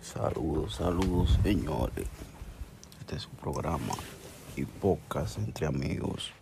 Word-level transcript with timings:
Saludos, 0.00 0.76
saludos, 0.76 1.38
señores. 1.42 2.06
Este 3.00 3.16
es 3.16 3.26
un 3.26 3.36
programa 3.36 3.92
y 4.56 4.64
pocas 4.64 5.36
entre 5.36 5.66
amigos. 5.66 6.32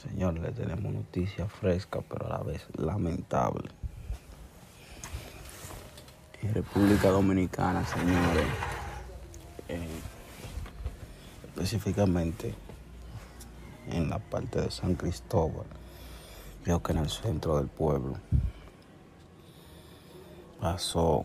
Señores, 0.00 0.42
le 0.42 0.52
tenemos 0.52 0.92
noticia 0.92 1.48
fresca, 1.48 2.00
pero 2.08 2.26
a 2.26 2.38
la 2.38 2.44
vez 2.44 2.62
lamentable. 2.78 3.68
En 6.40 6.54
República 6.54 7.08
Dominicana, 7.10 7.84
señores, 7.84 8.46
eh, 9.68 9.88
específicamente 11.48 12.54
en 13.88 14.08
la 14.08 14.20
parte 14.20 14.60
de 14.60 14.70
San 14.70 14.94
Cristóbal, 14.94 15.66
creo 16.62 16.80
que 16.80 16.92
en 16.92 16.98
el 16.98 17.10
centro 17.10 17.56
del 17.56 17.66
pueblo, 17.66 18.18
pasó 20.60 21.24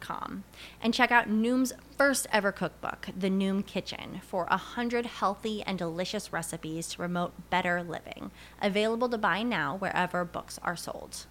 com 0.00 0.44
and 0.80 0.94
check 0.94 1.10
out 1.10 1.28
Noom's 1.28 1.72
first 1.96 2.26
ever 2.32 2.52
cookbook, 2.52 3.08
The 3.16 3.30
Noom 3.30 3.66
Kitchen, 3.66 4.20
for 4.26 4.44
100 4.46 5.06
healthy 5.06 5.62
and 5.62 5.78
delicious 5.78 6.32
recipes 6.32 6.88
to 6.88 6.98
promote 6.98 7.50
better 7.50 7.82
living. 7.82 8.30
Available 8.62 9.08
to 9.08 9.18
buy 9.18 9.42
now 9.42 9.76
wherever 9.76 10.24
books 10.24 10.58
are 10.62 10.76
sold. 10.76 11.26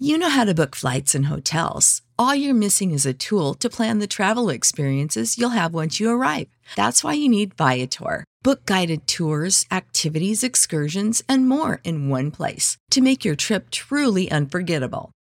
You 0.00 0.16
know 0.16 0.30
how 0.30 0.44
to 0.44 0.54
book 0.54 0.76
flights 0.76 1.16
and 1.16 1.26
hotels. 1.26 2.02
All 2.16 2.32
you're 2.32 2.54
missing 2.54 2.92
is 2.92 3.04
a 3.04 3.12
tool 3.12 3.54
to 3.54 3.68
plan 3.68 3.98
the 3.98 4.06
travel 4.06 4.48
experiences 4.48 5.36
you'll 5.36 5.58
have 5.58 5.74
once 5.74 5.98
you 5.98 6.08
arrive. 6.08 6.46
That's 6.76 7.02
why 7.02 7.14
you 7.14 7.28
need 7.28 7.54
Viator. 7.54 8.24
Book 8.44 8.64
guided 8.64 9.08
tours, 9.08 9.66
activities, 9.72 10.44
excursions, 10.44 11.20
and 11.28 11.48
more 11.48 11.80
in 11.82 12.08
one 12.08 12.30
place 12.30 12.76
to 12.92 13.00
make 13.00 13.24
your 13.24 13.34
trip 13.34 13.70
truly 13.70 14.30
unforgettable. 14.30 15.10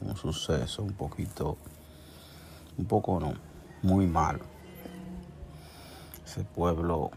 un 0.00 0.16
suceso 0.16 0.82
un 0.82 0.92
poquito, 0.92 1.56
un 2.76 2.84
poco 2.86 3.18
no, 3.20 3.34
muy 3.82 4.06
malo. 4.06 4.44
Ese 6.24 6.44
pueblo 6.44 7.10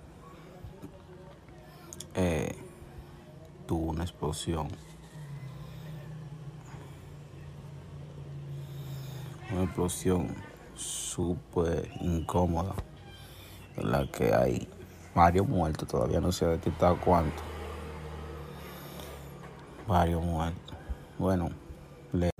eh, 2.15 2.55
tuvo 3.65 3.91
una 3.91 4.03
explosión. 4.03 4.67
Una 9.51 9.63
explosión 9.63 10.35
súper 10.75 11.89
incómoda 12.01 12.75
en 13.77 13.91
la 13.91 14.05
que 14.11 14.33
hay 14.33 14.67
varios 15.15 15.47
muertos, 15.47 15.87
todavía 15.87 16.19
no 16.19 16.31
se 16.31 16.45
ha 16.45 16.49
detectado 16.49 16.99
cuánto. 16.99 17.41
Varios 19.87 20.21
muertos. 20.21 20.75
Bueno, 21.17 21.49